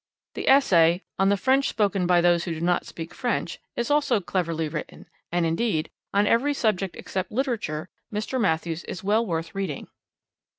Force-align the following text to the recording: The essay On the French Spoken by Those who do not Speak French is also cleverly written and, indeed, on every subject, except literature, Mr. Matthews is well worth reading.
The 0.33 0.49
essay 0.49 1.03
On 1.19 1.29
the 1.29 1.37
French 1.37 1.69
Spoken 1.69 2.07
by 2.07 2.21
Those 2.21 2.45
who 2.45 2.55
do 2.55 2.59
not 2.59 2.87
Speak 2.87 3.13
French 3.13 3.59
is 3.75 3.91
also 3.91 4.19
cleverly 4.19 4.67
written 4.67 5.05
and, 5.31 5.45
indeed, 5.45 5.91
on 6.11 6.25
every 6.25 6.55
subject, 6.55 6.95
except 6.95 7.31
literature, 7.31 7.87
Mr. 8.11 8.41
Matthews 8.41 8.83
is 8.85 9.03
well 9.03 9.23
worth 9.23 9.53
reading. 9.53 9.89